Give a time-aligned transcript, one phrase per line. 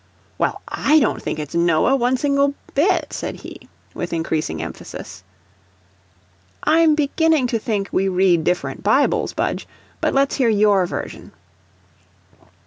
[0.39, 5.23] "Well, I don't think it's Noah one single bit," said he, with increasing emphasis.
[6.63, 9.67] "I'm beginning to think we read different Bibles, Budge;
[9.99, 11.33] but let's hear YOUR version."